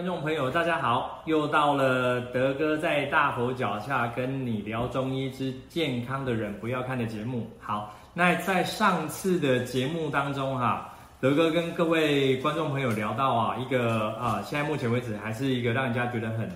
[0.00, 1.22] 观众朋友，大家好！
[1.26, 7.46] 又到了德哥在大佛脚下跟你聊中医之健康的人不要看的节目。
[7.60, 16.50] 好，那在上次的节目当中哈，德哥跟各位观众朋友聊到啊，一个啊，现在目前为止还是一个让人家觉得很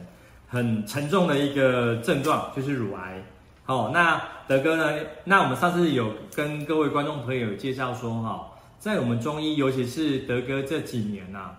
[0.48, 3.22] 很沉重的一个症状，就是乳癌。
[3.66, 4.18] 好，那
[4.48, 5.04] 德哥呢？
[5.22, 11.50] 那我们上次有跟各位观众朋友介绍说哈，在我们中医，尤其是德哥这几年呐。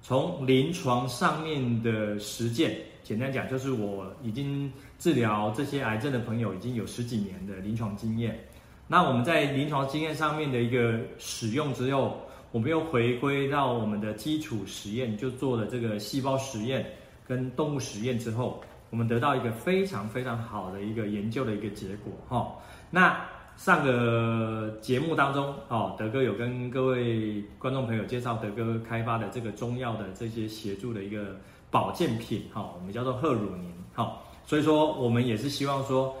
[0.00, 8.38] 从临床上面的实践，简单讲就是我已经治疗这些癌症的朋友已经有十几年的临床经验。
[8.86, 12.20] 那我们在临床经验上面的一个使用之后，
[12.52, 16.86] 我们又回归到我们的基础实验，就做了这个细胞实验
[17.26, 22.56] 跟动物实验之后，我们得到一个非常非常好的一个研究的一个结果哈。
[22.90, 23.22] 那
[23.58, 31.36] 上个节目当中，哦，德哥有跟各位观众朋友介绍德哥开发的这个中药的这些协助的一个
[31.68, 34.16] 保健品，哈，我们叫做贺乳宁，哈，
[34.46, 36.14] 所以说我们也是希望说，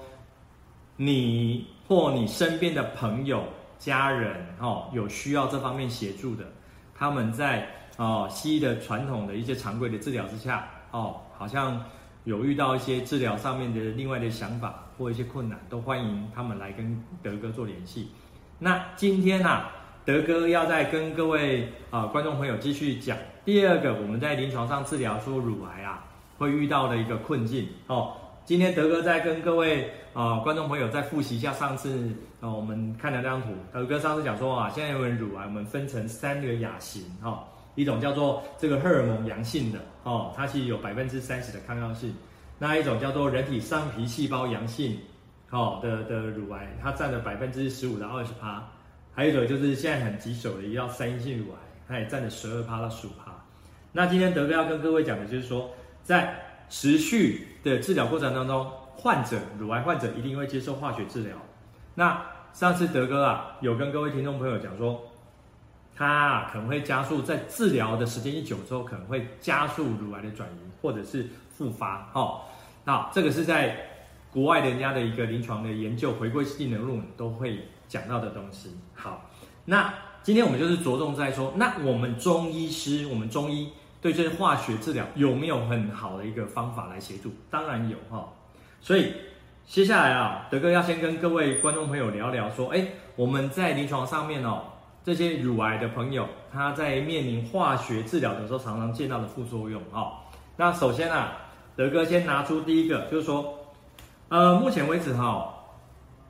[0.96, 3.44] 你或你身边的朋友、
[3.78, 6.44] 家人，哦，有需要这方面协助的，
[6.92, 7.68] 他们在
[7.98, 11.80] 哦西医的传统的一些常规的治疗之下，哦，好像。
[12.28, 18.10] 有遇到一些治疗上面的另外的想法或一些困难，都欢迎他们来跟德哥做联系。
[18.58, 19.70] 那今天、啊，
[20.04, 26.04] 德哥要再跟各位啊、呃、观众朋友继续讲第二个我们在临床上治疗说乳癌啊
[26.36, 28.12] 会遇到的一个困境哦。
[28.44, 32.12] 今天德哥再跟各位啊、呃、观众朋友再复习一下上次
[32.42, 33.48] 啊、我们看的那张图。
[33.72, 37.42] 德哥上次讲说啊，现在因为乳癌我们分成三个亚型哈。
[37.78, 42.10] 一种叫做这个荷尔蒙阳性的哦，它其实有百分之三十的抗药性；
[42.58, 44.98] 那一种叫做人体上皮细胞阳性
[45.50, 48.64] 哦的的乳癌，它占了百分之十五到二十趴；
[49.14, 51.56] 还有一种就是现在很棘手的，一叫三阴性乳癌，
[51.86, 53.32] 它也占了十二趴到十五趴。
[53.92, 55.70] 那今天德哥要跟各位讲的就是说，
[56.02, 56.34] 在
[56.68, 61.36] 持续的治疗过程当中，患者乳癌患者一定会接受化学治疗。
[61.94, 62.20] 那
[62.52, 65.00] 上次德哥啊有跟各位听众朋友讲说。
[65.98, 72.08] 它可能会加速，在治疗的时间一久之后，可能会加速乳癌的转移或者是复发。
[72.14, 72.42] 哦，
[72.84, 73.76] 那这个是在
[74.30, 78.76] 国外人家的一个临床的研究回归性的论文都会讲到的东西。
[78.94, 79.28] 好，
[79.64, 79.92] 那
[80.22, 87.32] 今天我们就是着重在说，那我们中医师，我们中医对这些化学治疗有没有很好的一个方法来协助？
[87.50, 88.28] 当然有哈。
[88.80, 89.14] 所以
[89.66, 92.86] 接下来啊，德哥要先跟各位观众朋友聊聊说，哎，
[93.16, 94.62] 我们在临床上面哦。
[95.04, 100.12] 这些乳癌的朋友，他在面临化学治疗的时候，常常见到的副作用啊。
[100.56, 101.32] 那首先啊，
[101.76, 103.54] 德哥先拿出第一个，就是说，
[104.28, 105.54] 呃，目前为止哈，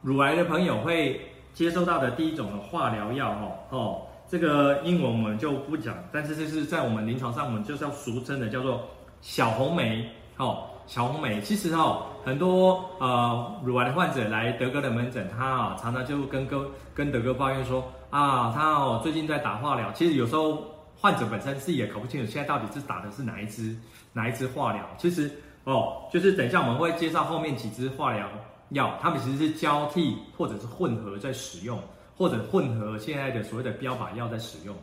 [0.02, 1.20] 乳癌的朋友会
[1.52, 8.82] 接受到的第一种的化疗药哈哦，这个英文我们就不讲，但是这是在我们临床上，我们就是要俗称的叫做
[9.20, 10.64] 小红梅哦。
[10.88, 19.92] 小红莓其实哦，很多呃乳癌的患者来德哥的门诊，他啊常常就跟哥跟德哥抱怨说啊，他哦最近在打化疗。
[19.92, 20.64] 其实有时候
[20.98, 23.76] 患者本身自己也搞不清楚，现在到底是打的是哪一支
[24.14, 24.82] 哪一支化疗。
[24.96, 25.30] 其实
[25.64, 28.26] 哦，就是等一下我们会介绍后面几支化疗
[28.70, 31.78] 药，他们其实是交替或者是混合在使用，
[32.16, 34.74] 或者混合现在的所谓的标靶药在使用。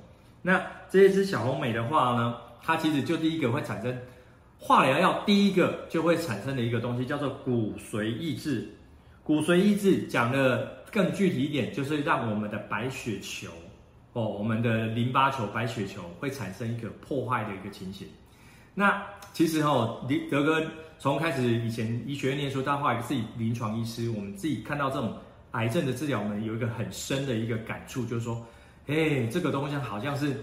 [0.43, 3.97] 那这一支小红莓的话呢，它其实就第一个会产生。
[4.65, 8.67] 化疗药第一个就会产生的一个东西叫做骨髓抑制，
[9.23, 13.47] 骨髓抑制讲的更具体一点，就是让我们的白血球
[14.13, 18.07] 哦，我们的淋巴球、白血球会产生一个破坏的一个情形。
[18.73, 20.65] 那其实哦，德哥
[20.97, 25.15] 从开始以前医学院念书到后来自己临床医师，我们自己看到这种
[25.51, 28.43] 癌症的治疗，我们有一个很深的一个感触，就是说，
[28.87, 30.35] 哎，这个东西好像是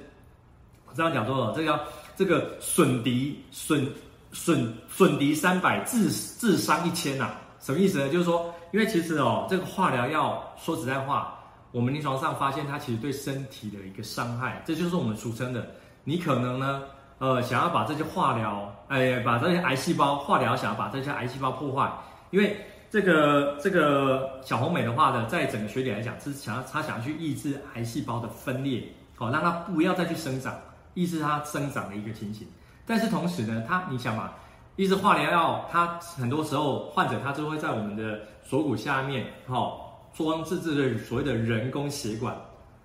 [0.94, 1.80] 这样讲说，这叫
[2.14, 3.84] 这个损敌损。
[4.32, 8.08] 损损敌三百，自自伤一千呐、什么意思呢？
[8.08, 11.38] 就是说，因为其实哦，这个化疗药说实在话，
[11.70, 15.66] 我们临床上发现它其实对身体的一个伤害，这就是我们俗称的，
[16.04, 16.82] 你可能呢，
[17.18, 21.92] 呃，想要把这些化疗，哎，把这些癌细胞化疗，想要把这些癌细胞破坏，
[22.30, 22.56] 因为
[22.90, 28.82] 这个这个小红美的话呢，在整个学理来讲，是想要他想要去抑制癌细胞的分裂，
[29.16, 30.58] 好、让它不要再去生长，
[30.94, 32.46] 抑制它生长的一个情形。
[32.86, 34.32] 但是同时呢，它你想嘛，
[34.76, 39.72] 一支化疗药，它很多时候患者他就会在我们的锁骨下面，哈，
[40.12, 42.36] 装置这个所谓的人工血管。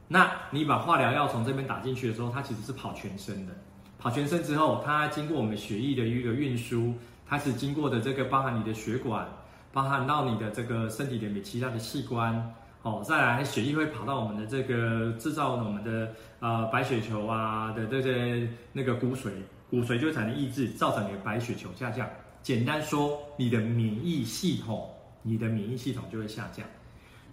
[0.08, 3.54] 那你把化疗药从这边打进去的时候，它其实是跑全身的，
[4.00, 6.94] 跑全身之后，它经过我们血液的一个运输，
[7.28, 9.28] 它是经过的这个包含你的血管，
[9.74, 12.54] 包含到你的这个身体里面其他的器官。
[12.84, 19.30] 哦，再来血液会跑到我们的这个制造我们的呃白血球啊的这些那个骨髓，
[19.70, 22.08] 骨髓就会产生抑制，造成你的白血球下降。
[22.42, 24.90] 简单说，你的免疫系统，
[25.22, 26.66] 你的免疫系统就会下降。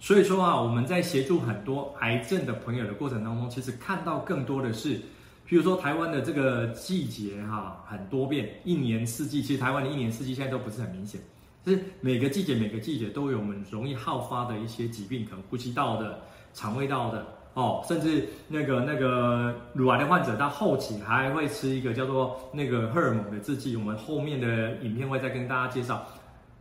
[0.01, 5.01] 所以说啊，我们在协助很多癌症的朋友的过程当中，其实看到更多的是，
[5.47, 11.21] 比如说台湾的这个季节哈，很多变，一年四季，其实台湾的一年四季现在都不是很明显，
[11.65, 16.21] 就是每个季节每个季节都有我们容易好发的一些疾病，可能呼吸道的、
[16.53, 17.25] 肠胃道的。
[17.55, 26.05] 哦，甚至那个那个乳癌的患者到后期还会吃一个叫做那个荷尔蒙的制剂，我们后面的影片会再跟大家介绍，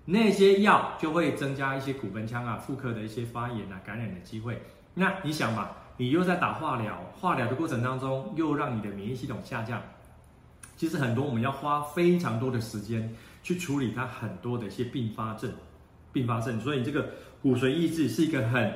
[0.05, 4.61] 那些药就会增加一些骨盆腔啊、妇科的一些发炎啊、感染的机会。
[4.93, 9.81] 那你想嘛，你又在打化疗，化疗的过程当中又让你的免疫系统下降，
[10.77, 13.11] 其实很多我们要花非常多的时间
[13.41, 15.51] 去处理它很多的一些并发症，
[16.11, 17.09] 并发症，所以这个
[17.41, 18.71] 骨髓抑制是一个很。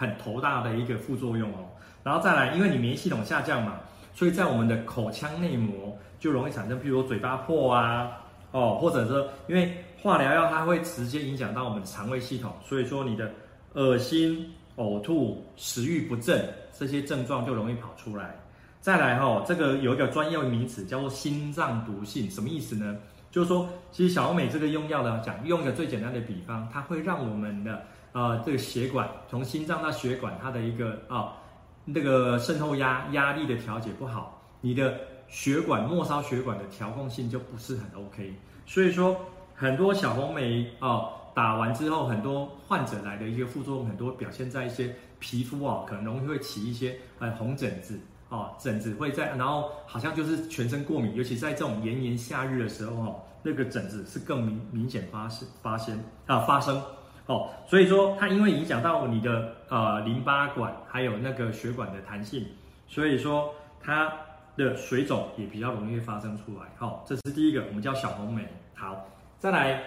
[0.00, 1.68] 很头大的一个副作用哦，
[2.02, 3.78] 然后再来，因为你免疫系统下降嘛，
[4.14, 8.10] 所以在我们的口腔内膜就容易产生，譬如说嘴巴破啊，
[8.52, 9.70] 哦，或者说因为
[10.00, 13.30] 化疗药它会直接影响到我们的肠胃系统，所以说你的
[13.74, 18.34] 恶心、呕吐、食欲不振这些症状就容易跑出来。
[18.80, 22.96] 再来哈、哦，这个有一个专业名词叫做心脏毒性，什么意思呢？
[23.30, 27.82] 就是说，其实小欧美这个用药呢，讲用一个最简单的比方，它会让我们的。
[28.12, 31.34] 呃，这个血管从心脏到血管，它的一个啊、
[31.84, 34.98] 那个渗透压压力的调节不好，你的
[35.28, 38.34] 血管末梢血管的调控性就不是很 OK。
[38.66, 39.16] 所以说，
[39.54, 47.96] 很多小红梅哦，打完之后，很多患者来的一个副作用，很多表现在一些皮肤啊、可能容易会起一些呃红疹子
[48.28, 56.82] 哦，疹子会在，然后好像就是全身过敏，尤其在这种炎炎夏日的时候哦，那个疹子是更明明显发生发生啊发生。
[57.30, 62.44] 哦，所以说它因为影响到你的呃淋巴管还有那个血管的弹性，
[62.88, 64.12] 所以说它
[64.56, 66.66] 的水肿也比较容易发生出来。
[66.76, 68.44] 好、哦，这是第一个，我们叫小红梅。
[68.74, 69.06] 好，
[69.38, 69.80] 再来，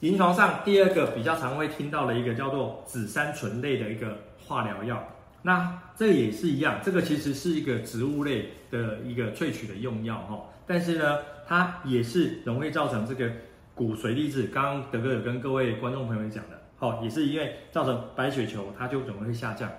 [0.00, 5.00] 临床上第二个比较常会听到的一个叫做紫杉醇类的一个化疗药，
[5.42, 13.30] 那这也是一样，这个其实是一个植物类的一个萃取的用药哈、哦，但是呢，它也是容易造成这个。
[13.80, 19.70] 骨髓抑制，刚刚德哥有跟各位观众朋友讲的，好，也是因为造成白血球它就容易下降，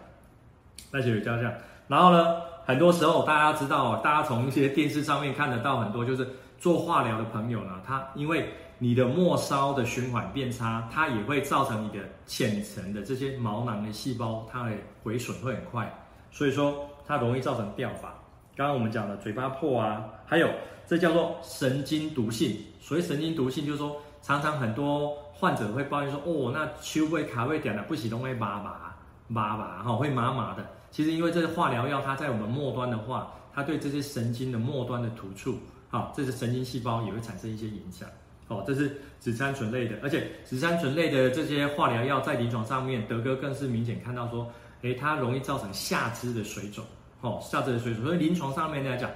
[0.90, 1.54] 白血球下降。
[1.88, 6.28] 然后呢，很多时候大家知道，大家从一些电视上面看得到很多，就是
[6.58, 8.50] 做化疗的朋友呢，他因为
[8.80, 14.72] 你的末梢的循环变差，它也会造成你的浅层的这些毛囊的细胞，它的
[15.04, 18.12] 毁损会很快，所以说它容易造成掉发。
[18.56, 20.50] 刚刚我们讲的嘴巴破啊，还有
[20.88, 22.58] 这叫做神经毒性。
[22.92, 28.94] 所谓神经毒性，就是说常常很多患者会抱怨说，哦，那手会卡位点的，不行都会麻麻
[29.30, 30.66] 麻麻哈，会麻麻的。
[30.92, 35.58] 其实因为这个化疗药，它在我们末端的话，它对这些神经的末端的突触，
[35.88, 38.06] 好，这些神经细胞也会产生一些影响。
[38.50, 44.52] 哦，这是紫杉醇类的，而且紫杉醇类的这些化疗药在临床上面，德哥更是明显看到说，
[44.82, 46.84] 诶，它容易造成下肢的水肿。
[47.22, 49.10] 哦，下肢的水肿，所以临床上面来讲，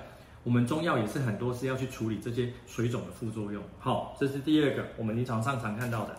[0.45, 3.63] 我们中药也是很多是要去处理这些水肿的副作用。
[3.79, 6.15] 好，这是第二个我们临床上常看到的。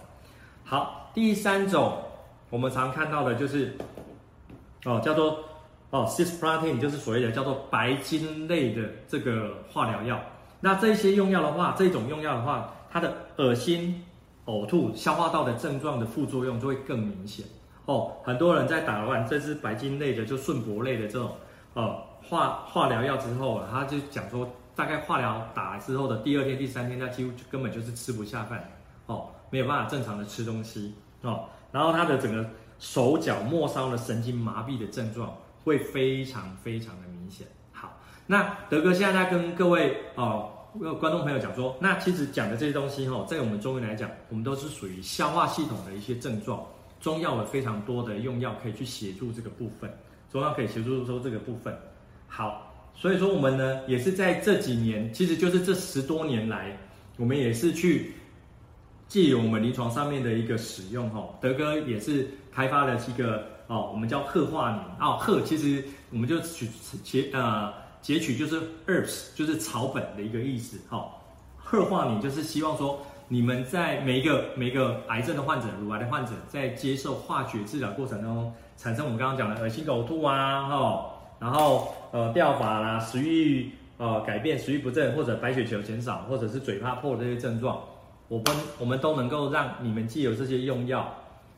[0.65, 2.03] 好，第三种
[2.51, 3.77] 我们常看到的就是，
[4.85, 5.39] 哦，叫做
[5.91, 10.21] 哦，cisplatin，就是所谓的叫做白金类的这个化疗药。
[10.59, 14.03] 那这些用药的话，这种用药的话，它的恶心、
[14.47, 17.47] 呕吐、消化道的症状的副作用就会更明显。
[17.85, 21.31] 哦，很多人在打完这支白金类的，就顺铂类的这种。
[21.75, 28.69] 哦，化化疗药之后啊，他就讲说，大概化疗打之后的第二天、第三天，他几乎就根本就是吃不下饭，
[29.07, 37.47] 哦，没有办法正常的吃东西，哦，然后他的整个手脚末梢的神经麻痹的症状会非常非常的明显。
[37.73, 40.51] 好，那德哥现在在跟各位哦
[41.01, 46.63] 观众朋友讲说，那其实讲的这些东西哈、在我们中医来讲，我们都是属于消化系统的一些症状，
[47.01, 49.91] 中药有非常多的用药可以去协助这个部分。
[50.31, 51.75] 中药可以协助说这个部分，
[52.37, 56.77] 好，所以说我们呢也是在这几年，其实就是这十多年来，
[57.17, 58.13] 我们也是去
[59.09, 66.69] 借由我们临床上面的一个使用哈，德哥也是开发了一个哦，我们叫鹤化宁哦，鹤其实我们就取
[67.03, 71.11] 截呃截取就是 herbs 就是草本的一个意思哈，
[71.57, 78.53] 鹤化宁就是希望说你们在每一个每一个癌症的患者、乳癌的患者在接受化学治疗过程当中。
[78.79, 81.07] 产生我们刚刚讲的恶心呕吐啊，哈，
[81.39, 87.81] 然后呃掉发啦，食欲呃改变，食欲不振，或者白血球减少，或者是嘴巴破这些症状，
[88.29, 88.47] 我们
[88.79, 91.13] 我们都能够让你们既有这些用药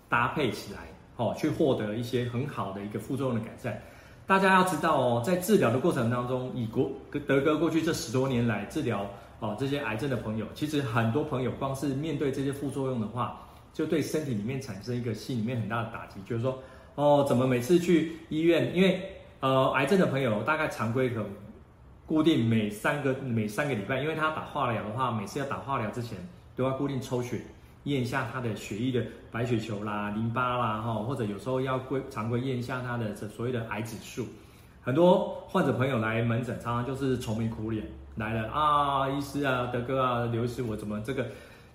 [0.08, 0.80] 搭配起来，
[1.16, 3.80] 哦，去获得一些很好的一个副作用的改善。
[4.26, 6.90] 大家要知道哦，在治疗的过程当中，以国
[7.26, 9.06] 德哥过去这十多年来治疗
[9.40, 13.40] 哦这些癌症的朋友，其实很多朋友光是面对这些副作用的话，
[13.72, 16.62] 就对身体里面产生一个心里面很大的打击，就是说
[16.94, 19.00] 哦，怎么每次去医院，因为
[19.40, 21.24] 呃癌症的朋友大概常规可
[22.06, 26.18] 固定每三个每三个礼拜，因为他打化疗的话，每次要打化疗之前
[26.56, 27.42] 都要固定抽血。
[27.84, 34.26] 验一下他的血液的白血球啦、淋巴啦，哈，或者有时候要规常规验一下他的这所谓的癌指数。
[34.82, 41.26] 很多患者朋友来门诊，常常就是愁眉苦脸来了啊，医师啊，德哥啊，刘医师，我怎么这个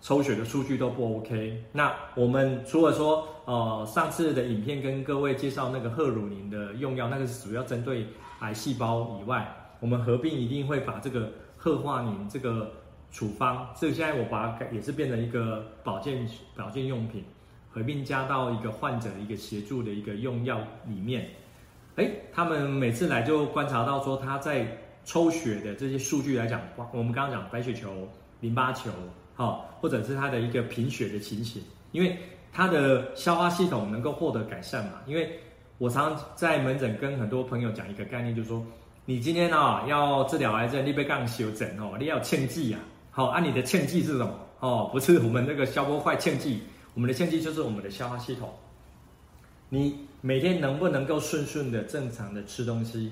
[0.04, 1.64] 抽血的数据都不 OK？
[1.72, 8.06] 那我们除了说，呃，上次的影片跟各位介绍那个贺鲁宁的用药，那个是主要针对
[8.42, 12.70] 癌细胞以外，我们合并一定会把这个贺化宁这个。
[13.16, 17.24] 处方，这个现在我把它改也是变成一个保健保健用品，
[17.70, 20.58] 合并加到一个患者的一个协助的一个用药
[20.88, 21.30] 里面。
[21.96, 24.66] 哎，他们每次来就观察到说他在
[25.06, 26.60] 抽血的这些数据来讲，
[26.92, 28.90] 我们刚刚讲白血球、淋巴球，
[29.36, 31.62] 好，或者是他的一个贫血的情形，
[31.92, 32.18] 因为
[32.52, 34.94] 他的消化系统能够获得改善嘛。
[35.06, 35.40] 因为
[35.78, 38.64] 我常在门诊跟很多朋友讲一个概念，就是说
[39.06, 42.80] 你今天啊要治疗癌症，你被杠修整哦，你要庆忌啊。
[43.12, 44.40] 好，按、啊、你的庆忌是什么？
[44.60, 46.62] 哦，不是我们那个消波块庆忌，
[46.94, 48.50] 我们的庆忌就是我们的消化系统。
[49.70, 53.12] 你每天能不能够顺顺的、正常的吃东西？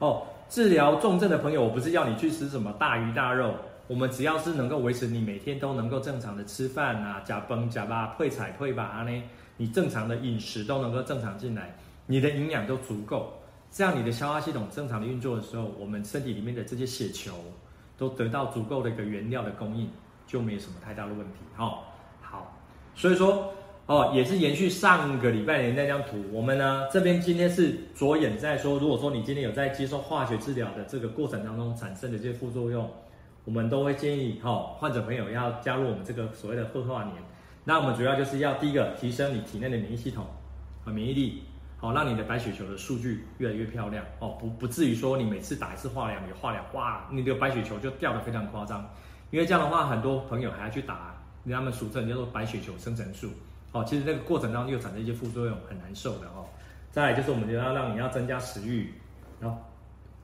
[0.00, 3.54] 哦，治疗重症的朋友，我不是要你去吃什么大鱼大肉，
[3.88, 9.22] 我们只要是能够维持你每天都能够正常的吃饭啊，加崩加巴配菜配吧啊呢，
[9.56, 11.74] 你正常的饮食都能够正常进来，
[12.06, 13.32] 你的营养都足够，
[13.72, 17.32] 这样你的消化系统正常的运作的时候，我们身体里面的这些血球。
[17.98, 19.90] 都得到足够的一个原料的供应，
[20.24, 21.40] 就没有什么太大的问题。
[21.56, 21.80] 哦，
[22.20, 22.56] 好，
[22.94, 23.52] 所以说
[23.86, 26.24] 哦，也是延续上个礼拜的那张图。
[26.32, 32.88] 我们呢这边今天是着眼在说，如果说你今天有在接受化学治疗的这个过程当中产生的这些副作用，
[33.48, 37.14] 我们都会建议哈、哦、患者朋友要加入我们这个所谓的贺化年。
[37.64, 40.26] 那我们主要就是要第一个提升你体内的免疫系统
[40.84, 41.44] 和免疫力。
[41.78, 48.86] 好，让你的白血球的数据越来越漂亮哦，不不至于说你每次打一次化疗，你化疗哇，你的白血球就掉得非常夸张。
[49.30, 51.14] 因为这样的话，很多朋友还要去打，
[51.50, 53.30] 他们俗称叫做白血球生成素。
[53.72, 56.44] 哦，其实那个过程当中又产生一些副作用，很难受的哦。
[56.90, 58.92] 再来就是我们就要让你要增加食欲，
[59.40, 59.56] 然后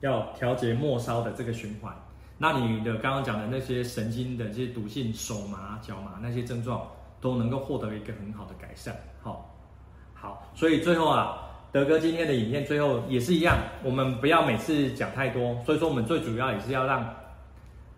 [0.01, 1.91] 要调节末梢的这个循环，
[2.37, 6.87] 那你的刚刚讲的那些神经的这些毒性、手麻、脚麻那些症状
[7.19, 8.95] 都能够获得一个很好的改善。
[9.21, 9.51] 好。
[10.17, 11.37] 好，所以最后啊，
[11.71, 17.07] 德哥今天的影片最后也是一样，我们不要每次讲太多，所以说我们最主要也是要让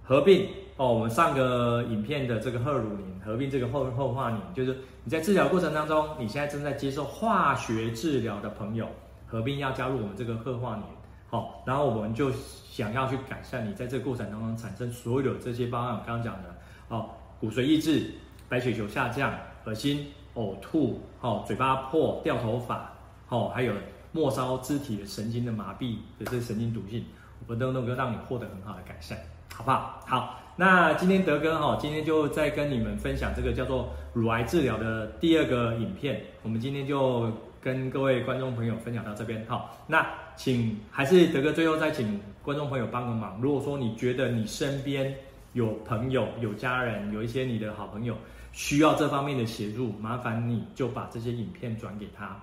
[0.03, 8.89] 合并哦，我们上个影片的这个赫鲁宁合并这个贺贺化宁，就是你在治疗过程当中，你现在正在接受化学治疗的朋友，
[9.25, 10.83] 合并要加入我们这个赫化宁，
[11.29, 16.55] 好，然后我们就想要去改善你在这个过程当中产生所有的这些方案，我刚刚讲的
[16.89, 18.11] 哦，骨髓抑制、
[18.47, 19.33] 白血球下降、
[19.65, 20.07] 恶心。
[20.37, 22.93] 呕吐，哦，嘴巴破，掉头发，
[23.27, 23.73] 哦，还有
[24.11, 27.03] 末梢肢体的神经的麻痹的这些神经毒性，
[27.39, 29.17] 我们都能够让你获得很好的改善，
[29.51, 29.99] 好不好？
[30.05, 37.31] 好，那今天德哥哈，今天就再跟你们分享这个叫做乳癌治疗的第二个影片，我们今天就
[37.67, 40.07] 跟各位观众朋友分享到这边，好，那
[40.37, 45.13] 请还是德哥最后再请观众朋友帮个忙，如果说你觉得你身边
[45.51, 48.15] 有朋友、有家人、有一些你的好朋友。
[48.53, 52.41] 需要这方面的协助，麻烦你就把这些影片转给他，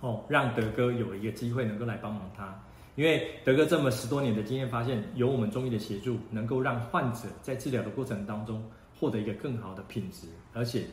[0.00, 2.54] 哦，让德哥有一个机会能够来帮忙他。
[2.94, 8.62] 因为德哥这么十多年的经验，发现有我们中医的协助，能够让患者在治疗的过程当中
[9.00, 10.84] 获得一个更好的品质，而且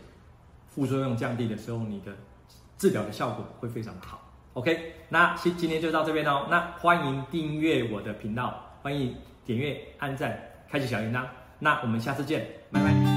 [0.67, 2.15] 副作用降低的时候，你的
[2.83, 4.19] 治疗的效果会非常的好。
[4.55, 6.47] OK，那今今天就到这边哦。
[6.49, 10.37] 那欢迎订阅我的频道，欢迎点阅、按赞、
[10.69, 11.23] 开启小铃铛。
[11.59, 13.12] 那我们下次见，拜拜。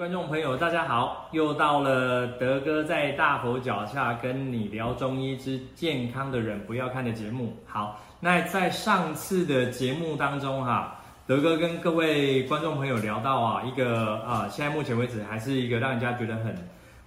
[0.00, 7.54] 观众朋友，大家好，又到了德哥在大佛脚下跟你聊中医之健康的人不要看的节目。
[7.66, 16.56] 好，那在上次的节目当中哈，德哥跟各位观众朋友聊到啊，一个啊，现在目前为止还是一个让人家觉得很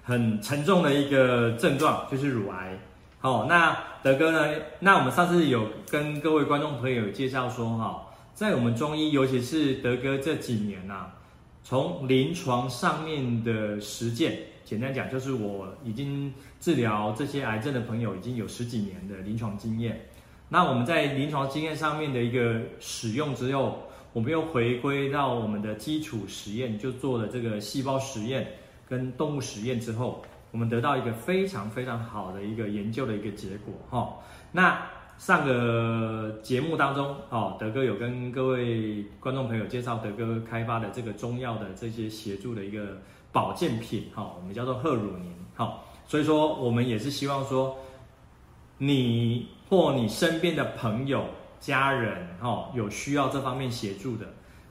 [0.04, 2.78] 很沉重的一个症状，就是乳癌。
[3.20, 8.04] 好，那德哥呢，那我们上次有跟各位观众朋友介绍说哈，
[8.36, 11.14] 在我们中医，尤其是德哥这几年呐、啊。
[11.64, 20.06] 从临床上面的实践，简单讲就是我已经治疗这些癌症的朋友已经有十几年的临床经验。
[20.50, 28.46] 那我们在临床经验上面的一个使用之后，我们又回归到我们的基础实验，就做了这个细胞实验
[28.88, 34.20] 跟动物实验之后，我们得到一个非常非常好的一个研究的一个结果哈。
[34.52, 34.86] 那
[35.24, 42.98] 上个节目当中哦，德哥有跟各位观众朋友介绍德哥开发的这个中药的这些协助的一个
[43.32, 45.80] 保健品哈，我们叫做贺乳宁哈。
[46.06, 47.74] 所以说，我们也是希望说，
[48.78, 51.24] 你或你身边的朋友、
[51.58, 54.26] 家人，哦，有需要这方面协助的，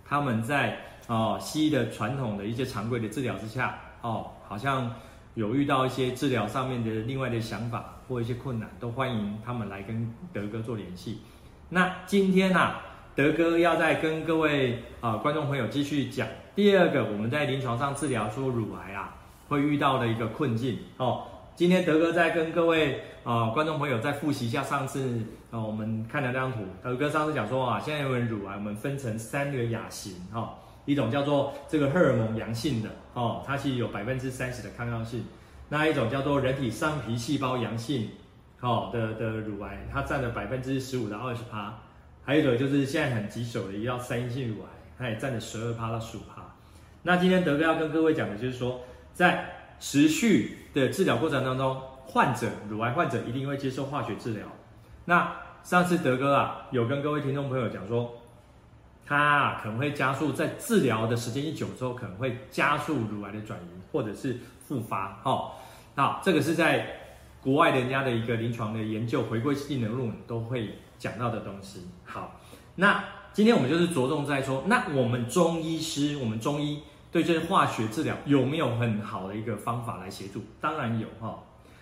[0.04, 4.94] 他们在哦西医的传统的一些常规的治疗之下，哦，好像
[5.34, 11.20] 有遇到一些治疗上面的另外的想法或一些困难，都欢迎他们来跟德哥做联系。
[11.68, 12.76] 那今天呐，
[13.14, 19.16] 德哥要再跟各位啊观众朋友继续讲第二个，我们在临床上治疗说乳癌啊。
[19.48, 21.24] 会遇到的一个困境哦。
[21.54, 26.60] 今天德哥再跟各位啊、呃、观众朋友再复习一下上次啊、我们看的那张图。
[26.82, 35.20] 德哥上次讲说啊，现在有人乳癌，我们分成三个亚型哈、一种叫做这个荷尔蒙阳性的哦，它其实有百分之三十的抗药性；
[35.68, 38.10] 那一种叫做人体上皮细胞阳性
[38.60, 41.74] 哦的的乳癌，它占了百分之十五到二十趴；
[42.24, 46.42] 还有一种就是现在很棘手的，叫三阴性乳癌，它也占了十二趴到十五趴。
[47.02, 48.80] 那今天德哥要跟各位讲的就是说。
[49.14, 49.46] 在
[49.78, 54.46] 持续的治疗过程当中，患者乳癌患者一定会接受化学治疗。
[55.04, 55.30] 那
[55.62, 58.21] 上次德哥啊，有跟各位听众朋友讲说，
[59.06, 65.20] 它可能会加速在治疗的时间一久之后，可能会加速乳癌的转移或者是复发。
[65.24, 65.52] 哦，
[65.94, 66.86] 好这个是在
[67.40, 71.88] 国外人家的一个临床的研究回归性的论文都会讲到的东西。
[72.04, 72.40] 好，
[72.76, 76.82] 那今天我们就是着重在说，那我们中医师，我们中医。
[77.12, 80.42] 对这些化学治疗有没有很好的一个方法来协助？
[80.62, 81.40] 当然有哈。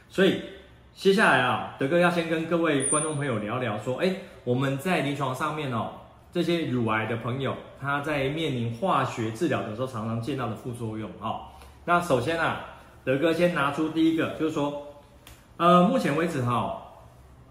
[0.09, 0.43] 所以
[0.93, 4.13] 接下来啊，德哥要先跟各位观众朋友聊聊说，哎，
[4.43, 5.93] 我们在临床上面哦，
[6.33, 11.49] 这些乳癌的朋友，他在面临化学治疗的时候，常常见到的副作用哈。
[11.85, 12.61] 那首先啊，
[13.05, 14.87] 德哥先拿出第一个，就是说，
[15.57, 16.83] 呃，目前为止哈，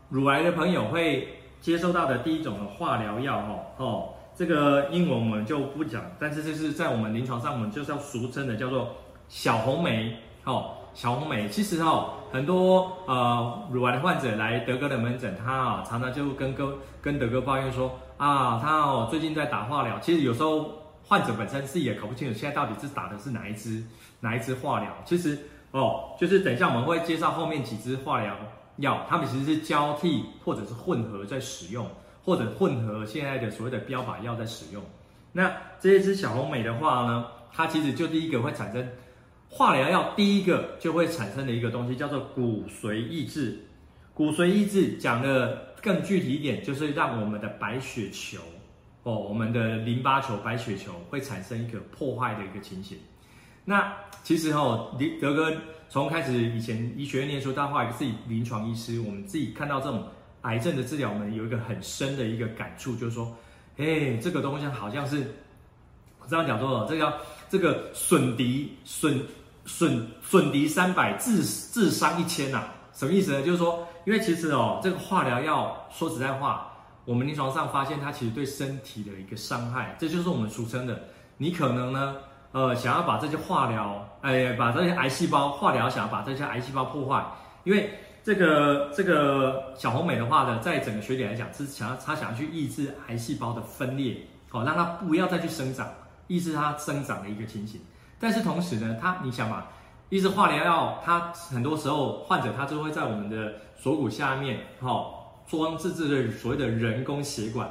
[0.10, 1.28] 乳癌的朋友会
[1.60, 4.10] 接收到的第一种的化疗药哈，哦。
[4.36, 8.96] 这个英文我们就不讲，但是这是在我们临床上，我们就是要俗称的叫做
[9.28, 10.16] 小红梅
[10.46, 10.76] 哦。
[11.00, 19.98] 小红莓其实哦，很多呃乳癌的患者来德哥的门诊，他啊常常就跟哥跟德哥抱怨说啊，他哦最近在打化疗。
[20.02, 20.70] 其实有时候
[21.08, 23.82] 患者本身自己也搞不清楚，现在到底是打的是哪一支
[24.20, 24.94] 哪一支化疗。
[25.06, 25.40] 其实
[25.72, 28.36] 哦，就是等一下我们会介绍后面几支化疗
[28.80, 31.88] 药，他们其实是交替或者是混合在使用。
[32.26, 34.84] 或者混合现在的所谓的标靶药在使用，
[35.32, 38.88] 那这一支小红莓的话呢，它其实就第一个会产生
[39.50, 43.60] 化疗药，第一个就会产生的一个东西叫做骨髓抑制。
[44.14, 48.40] 骨髓抑制讲的更具体一点，就是让我们的白血球
[49.04, 52.98] 哦，我们的淋巴球、白血球会产生一个破坏的一个情形。
[53.66, 55.52] 那其实哦，德哥
[55.90, 60.08] 从开始以前医学院念书到后来自己临床医师，我们自己看到这种。
[60.44, 63.36] 癌症的治疗我们，有一个很深的一个感触，就是说，
[63.76, 65.18] 哎，这个东西好像是，
[66.18, 67.14] 我这样讲说，这个叫
[67.50, 69.22] 这个损敌损
[69.70, 73.42] 损损敌三百，自自伤一千呐、啊，什么意思呢？
[73.42, 76.74] 就是说，因为其实哦，这个化疗药，说实在话，
[77.06, 81.00] 我们临床上发现它其实对身体的一个伤害，这就是我们俗称的，
[81.38, 82.16] 你可能呢，
[82.52, 87.24] 呃，想要把这些化疗，哎，把这些癌细胞化疗，想要把这些癌细胞破坏，
[87.64, 87.90] 因为。
[88.22, 94.18] 这个这个小红美的话呢，在整个学理来讲，是想要他想要去抑制癌细胞的分裂，
[94.50, 95.90] 好，让它不要再去生长，
[96.28, 97.80] 抑制它生长的一个情形。
[98.20, 99.66] 但是同时呢，它你想嘛，
[100.10, 107.70] 抑制化疗药，它很多时候患者他就会在我们的锁骨下面，好，装置这个所谓的人工血管。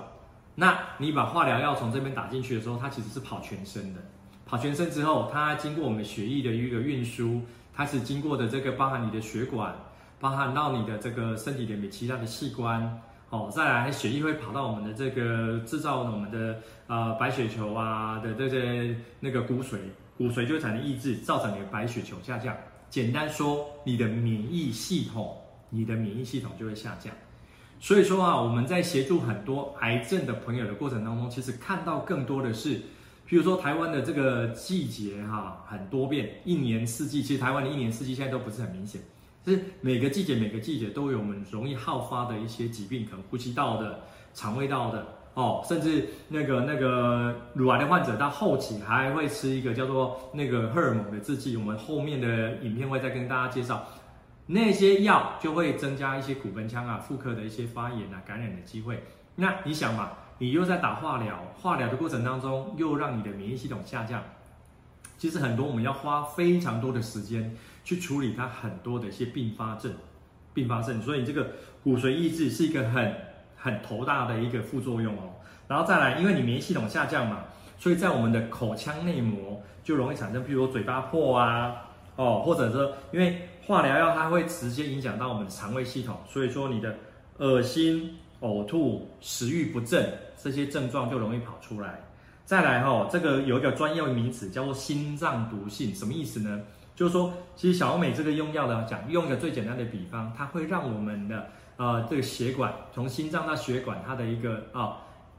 [0.54, 4.00] 那你把化疗药从这边打进去的时候，它其实是跑全身的，
[4.46, 7.42] 跑全身之后，它经过我们血液的一个运输，
[7.74, 9.74] 它是经过的这个包含你的血管。
[10.20, 16.56] 包含到你的这个身体里面其他的器官，哦，再来血液会跑到我们的这个制造我们的
[16.88, 19.76] 呃白血球啊的这些那个骨髓，
[20.18, 22.54] 骨髓就会产生抑制，造成你的白血球下降。
[22.90, 25.36] 简单说，你的免疫系统，
[25.70, 27.14] 你的免疫系统就会下降。
[27.80, 32.80] 所以说啊，我们在协助很多癌症的朋友的过程当中，其实看到更多的是，
[33.24, 39.00] 比如说台湾的这个季节哈、很多变，一年四季，其实台湾的一年四季现在都不是很明显。
[39.44, 44.00] 就是每个季节，每个季节都有我们容易好发的一些疾病，可能呼吸道的、
[44.34, 45.06] 肠胃道的
[45.38, 53.86] 哦，甚至那个那个乳癌的患者到后期还会吃一个叫做那个荷尔蒙的制剂，我们后面的影片会再跟大家介绍，
[54.46, 59.04] 那些药就会增加一些骨盆腔啊、妇科的一些发炎啊、感染的机会。
[59.36, 64.20] 那你想嘛，你又在打化疗，化疗的过程当中又让你的免疫系统下降。
[65.18, 69.92] 其实很多我们要花非常多的时间去处理它很多的一些并发症，
[70.52, 71.00] 并发症。
[71.00, 71.52] 所以这个
[71.84, 73.14] 骨髓抑制是一个很
[73.58, 75.34] 很头大的一个副作用哦。
[75.66, 77.40] 然后再来，因为你免疫系统下降嘛，
[77.78, 81.74] 所以在我们的口腔内膜就容易产生，譬如说嘴巴破啊，
[82.16, 86.94] 哦，或者说因为化疗药它会直接影响到我们的肠胃系统，所以说你的
[87.36, 90.10] 恶心、呕吐、食欲不振
[90.42, 92.00] 这些症状就容易跑出来。
[92.46, 96.62] 再来哈、哦，这个有一个专业名词叫做心脏毒性，什么意思呢？
[96.96, 101.46] 就是说，其实小红莓这个用药呢，讲用一个最简单的比方，它会让我们的
[101.78, 104.98] 呃这个血管从心脏到血管，它的一个啊、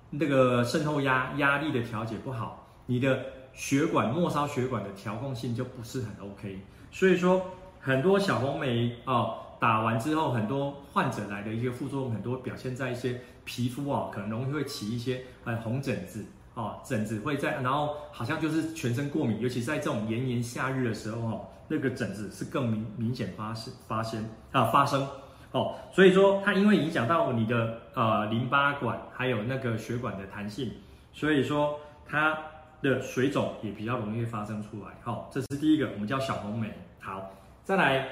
[0.10, 3.23] 那个渗透压压力的调节不好，你的
[3.54, 6.60] 血管末梢血管的调控性就不是很 OK。
[6.91, 7.45] 所以说，
[7.80, 16.25] 很多小红梅啊、打完之后，很多患者来的一些副作用，很多表现在一些皮肤啊、可能容易会起一些呃红疹子。
[16.56, 25.08] 哦，疹子会在，然后好像就是全身过敏，尤其在这种炎炎夏日的时候，哦，那个疹子是更明明显发生发生啊发生，
[25.51, 30.71] 哦，所以说它因为影响到你的呃淋巴管还有那个血管的弹性，
[31.12, 32.38] 所以说它
[32.81, 34.91] 的水肿也比较容易发生出来。
[35.01, 36.71] 好，哦，这是第一个，我们叫小红梅。
[36.99, 37.31] 好，
[37.63, 38.09] 再来，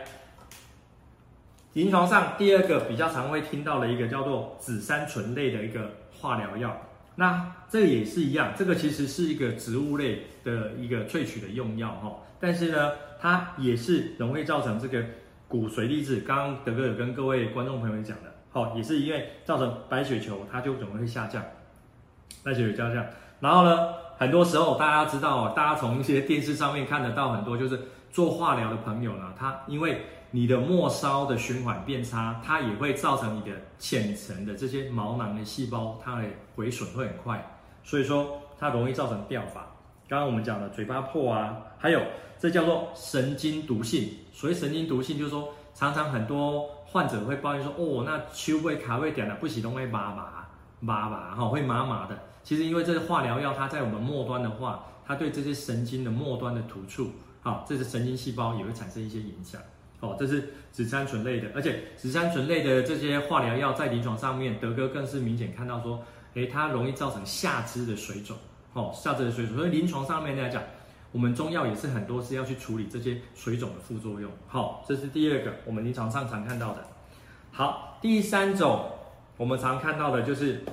[1.73, 6.75] 临床上第二个比较常会听到的一个叫做紫杉醇类的一个化疗药。
[7.19, 15.03] 那这个也是一样，这个其实是一个植物类的一个萃取的用药哈，但是呢，它也是容易造成这个
[15.47, 16.21] 骨髓抑制。
[16.21, 21.43] 刚刚德哥有跟各位观众朋友讲的，好，也是因为造成白血球它就总会下降，
[22.43, 23.05] 白血球下降。
[23.39, 27.79] 然后呢，很多时候大家知道，大家从一些电视上面看得到很多，就是
[28.11, 36.23] 做化疗的朋友呢，他因为你的末梢的循环变差，它也会造成你的浅层的这些毛囊的细胞，它的
[36.55, 39.61] 毁损会很快，所以说它容易造成掉发。
[40.09, 42.01] 刚刚我们讲的嘴巴破啊，还有
[42.37, 44.09] 这叫做神经毒性。
[44.37, 50.47] 所谓神经毒性，就是说常常很多患者会抱怨说，哦，那手会卡位点了，不洗都会麻麻
[50.79, 52.15] 麻麻哈，会麻麻的。
[52.43, 59.59] 其实因为这个化疗药，它在我们末端的话，它对这些神经的末端的突触，哈，这些神经细胞也会产生一些影响。
[60.01, 66.03] 哦，这是紫杉醇类的，而且紫杉醇类的这些化疗药在临床上面，德哥更是明显看到说，
[66.35, 68.37] 诶，它容易造成下肢的水肿，
[68.73, 69.57] 哦，下肢的水肿。
[69.57, 70.61] 所以临床上面来讲，
[71.11, 74.29] 我们中药也是很多是要去处理这些水肿的副作用。
[74.47, 76.83] 好，这是第二个我们临床上常看到的。
[77.51, 78.85] 好，第三种
[79.37, 80.63] 我们常看到的就是，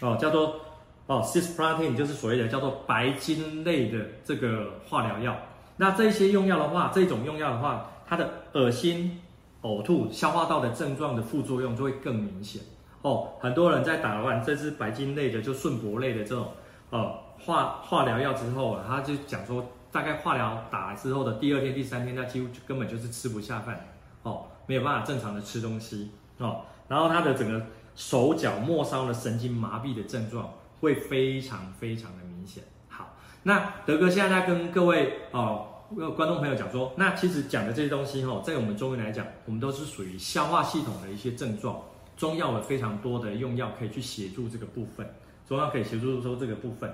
[0.00, 0.60] 哦，叫做
[1.06, 5.36] 哦，Cisplatin，就是所谓的叫做白金类的这个化疗药。
[5.76, 9.20] 那这些用药的话，这种用药的话，它的恶心、
[9.62, 12.62] 呕吐、消化道的症状的副作用就会更明显
[13.02, 13.28] 哦。
[13.40, 16.48] 很多人在打完这支白金类的，就顺铂类的这种
[16.90, 23.88] 呃化化疗药之后，他就讲说，大概化疗打之后的第二天、第三天，他几乎就根本就是吃不下饭
[24.22, 26.62] 哦，没有办法正常的吃东西哦。
[26.88, 32.64] 然后他的整个手脚末梢的神经麻痹的症状会非常非常的明显。
[32.88, 35.68] 好，那德哥现在在跟各位哦。
[36.16, 41.80] 观众朋友讲说，那其实讲的这些东西哈，在我们中医来讲，我们都是属于消化系统的一些症状，
[42.16, 45.08] 中药有非常多的用药可以去协助这个部分，
[45.46, 46.92] 中药可以协助说这个部分。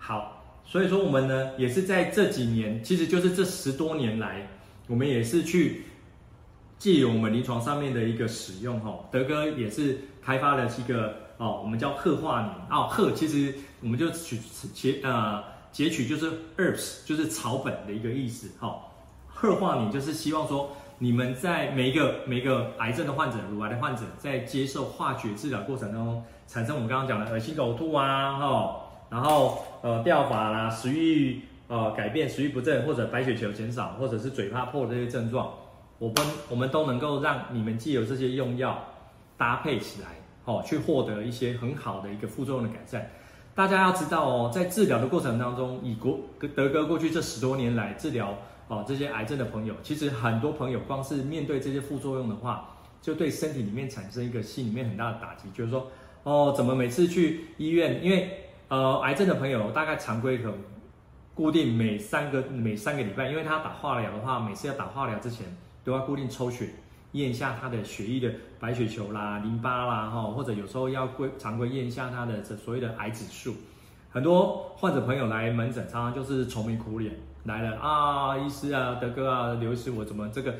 [0.00, 4.48] 好，所以说我们呢，也是在这几年，其实就是这十多年来，
[4.88, 5.84] 我们也是去
[6.76, 14.36] 借由我们临床上面的一个使用哈，德哥也是开发了一个哦，我们叫鹤化宁哦，鹤其实我们就取
[14.74, 15.44] 其呃。
[15.72, 18.50] 截取就是 herbs，就是草本的一个意思。
[18.58, 18.76] 哈，
[19.28, 35.52] 鹤化宁就是希望说，你们在每一个每一个癌症的患者、乳癌的患者，在接受化学治疗过程当中，产生我们刚刚讲的恶心呕吐啊，哈，然后呃掉发啦、食欲呃改变、食欲不振，或者白血球减少，或者是嘴巴破这些症状，
[35.98, 36.16] 我们
[36.48, 38.82] 我们都能够让你们既有这些用药
[39.36, 40.08] 搭配起来，
[40.44, 43.10] 哦，去获得一些很好的一个副作用的改善。
[43.52, 46.18] 大家要知道哦，在治疗的过程当中，以国
[46.54, 48.32] 德哥过去这十多年来治疗
[48.68, 55.90] 哦这些癌症的朋友，其实很多朋友光是面对这些副作用的话，就对身体里面产生一个心里面很大的打击，就是说
[56.22, 58.30] 哦，怎么每次去医院，因为
[58.70, 60.50] 呃癌症的朋友大概常规可
[61.34, 65.44] 固定每三个每三个礼拜，因为他打化疗的话，每次要打化疗之前
[65.84, 66.70] 都要固定抽血。
[67.12, 73.52] 验一下他的血液的白血球啦、淋巴啦，哈，或者有时候要规常规验一下他的这所谓的癌指数。
[74.12, 77.12] 很多患者朋友来门诊，常常就是愁眉苦脸
[77.46, 80.54] 来了啊，医师啊、德哥啊、刘医师，我怎么这个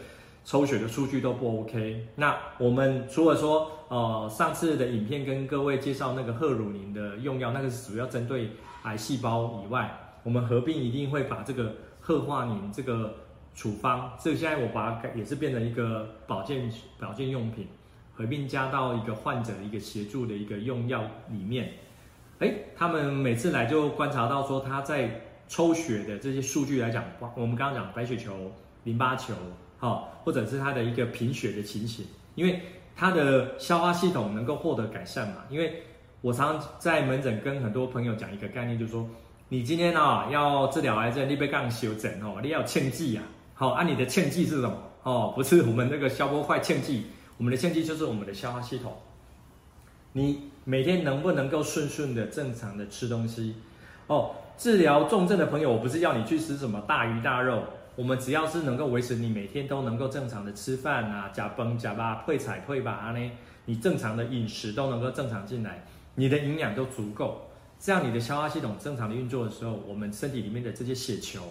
[0.45, 2.07] 抽血的数据都不 OK。
[2.17, 8.51] 那我们除了说，呃，上次的影片跟各位介绍那个贺乳宁的用药，那个是主要针对
[8.85, 13.15] 癌细胞以外，我们合并一定会把这个贺化宁这个
[13.55, 17.69] 处方，这个现在我把它改也是变成一个保健保健用品，
[18.15, 21.73] 合并加到一个患者一个协助的一个用药里面。
[22.39, 28.53] 哎，他们每次来就观察到说他在抽血的这些数据来讲，我们刚刚讲白血球、
[28.85, 29.35] 淋巴球，
[29.81, 32.61] 好，或者是他的一个贫血的情形，因为
[32.95, 35.39] 他的消化系统能够获得改善嘛。
[35.49, 35.83] 因为
[36.21, 39.09] 我常常在门诊跟很多朋友讲一个概念，就是说，
[39.49, 44.77] 你今天啊要治疗癌症，你被杠修整哦，你要庆忌啊，好，按你的庆忌是什么？
[45.03, 47.07] 哦，不是我们那个消波块庆忌，
[47.39, 48.93] 我们的庆忌就是我们的消化系统。
[50.13, 53.55] 你每天能不能够顺顺的正常的吃东西？
[54.09, 57.63] 哦，治疗重症的朋友，我不是要你去吃什么大鱼大肉，
[58.01, 63.31] 我们只要是能够维持你每天都能够正常的吃饭啊，加崩加吧配菜配吧呢，
[63.67, 65.85] 你正常的饮食都能够正常进来，
[66.15, 67.43] 你的营养都足够，
[67.79, 71.43] 这样你的消化系统正常的运作的时候，我们身体里面的这些血球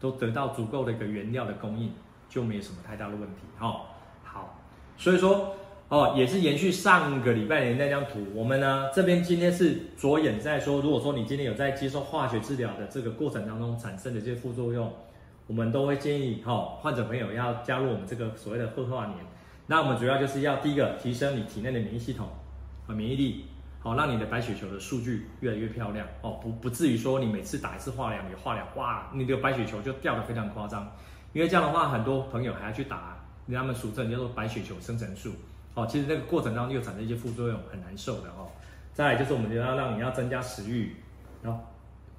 [0.00, 1.92] 都得到足够的一个原料的供应，
[2.28, 3.42] 就没有什么太大的问题。
[3.60, 3.82] 哦，
[4.24, 4.60] 好，
[4.98, 5.54] 所以说。
[5.90, 8.18] 哦，也是延续上个礼拜的那张图。
[8.34, 14.90] 我们呢这边今天是着眼在说，如果说你今天有在接受化学治疗的这个过程当中产生的这些副作用，
[15.46, 19.18] 我们都会建议哈、哦、患者朋友要加入我们这个所谓的贺化年。
[19.66, 22.28] 那我们主要就是要第一个提升你体内的免疫系统
[22.86, 23.46] 和免疫力，
[23.80, 30.90] 好、让你的白血球的数据越来越漂亮哦，不不至于说你每次打一次化疗，你化疗哇，你的白血球就掉得非常夸张。
[31.32, 33.18] 因为这样的话，很多朋友还要去打，
[33.52, 35.32] 他们俗称叫做白血球生成素。
[35.74, 38.48] 哦，其实那个过程当中又产生一些副作用，很难受的哦。
[38.92, 40.94] 再来就是我们就要让你要增加食欲，
[41.42, 41.58] 然后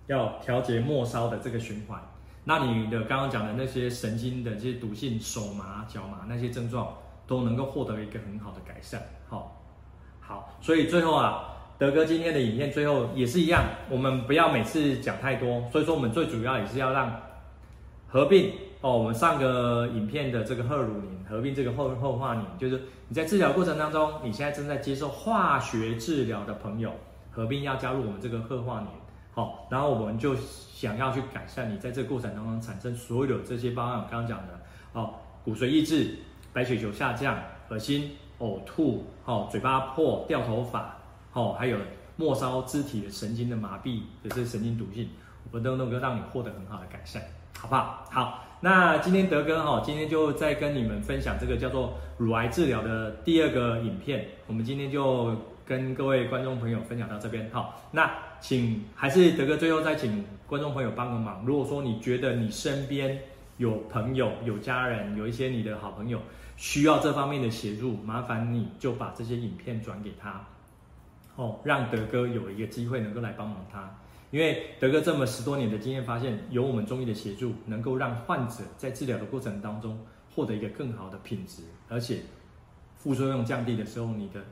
[0.08, 2.02] 要调节末梢的这个循环。
[2.46, 6.94] 那你的刚刚讲的那些神经的这些毒性，手麻、脚麻那些症状
[7.28, 9.02] 都能够获得一个很好的改善。
[9.28, 9.62] 好，
[10.22, 17.20] 好，所以最后啊，德哥今天的影片最后也是一样，我们不要每次讲太多，所以说我们最主要也是要让
[18.08, 18.54] 合并。
[18.82, 26.92] 哦，我们上个影片的这个赫鲁宁合并这个赫赫化宁，就是你在治疗过程当中，你现在正在接受化学治疗的朋友，
[27.32, 28.90] 合并要加入我们这个赫化宁，
[29.36, 34.60] 好，然后我们就想要去改善你在这个过程当中产生所有的这些包含我刚刚讲的，
[34.94, 36.18] 哦，骨髓抑制、
[36.54, 37.38] 白血球下降、
[37.70, 40.98] 恶心、呕吐、哦，嘴巴破、掉头发，
[41.34, 41.78] 哦，还有
[42.16, 45.10] 末梢肢体的神经的麻痹的这些神经毒性，
[45.52, 47.22] 我们都能够让你获得很好的改善，
[47.60, 48.08] 好不好？
[48.10, 48.42] 好。
[48.62, 54.26] 那今天德哥哈，今天就再跟你们分享这个叫做乳癌治疗的第二个影片。
[54.48, 55.36] 我们今天就
[55.66, 57.82] 跟各位观众朋友分享到这边好。
[57.92, 61.44] 那请还是德哥最后再请观众朋友帮个忙。
[61.46, 63.20] 如果说你觉得你身边
[63.58, 66.22] 有朋友、有家人、有一些你的好朋友
[66.56, 70.46] 需要这方面的协助，麻烦你就把这些影片转给他，
[71.36, 73.90] 哦，让德哥有一个机会能够来帮忙他。
[74.32, 79.98] 因为德哥这么十多年的经验，发现有我们中医的协助，能够让患者在治疗的过程当中
[80.34, 82.20] 获得一个更好的品质，而且
[82.98, 84.44] 副作用降低的时候，你的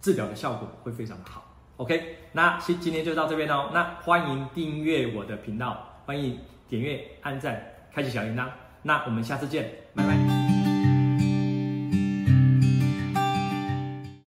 [0.00, 1.44] 治疗的效果会非常的好。
[1.76, 3.70] OK，那今今天就到这边哦。
[3.72, 8.48] 那欢迎订阅我的频道，欢迎点阅、按赞、开启小铃铛。
[8.82, 10.39] 那我们下次见，拜拜。